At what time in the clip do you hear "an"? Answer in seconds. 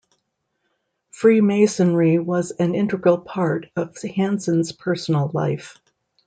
2.49-2.73